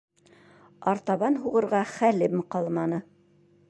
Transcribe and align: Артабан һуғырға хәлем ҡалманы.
Артабан 0.93 1.37
һуғырға 1.45 1.85
хәлем 1.93 2.43
ҡалманы. 2.57 3.05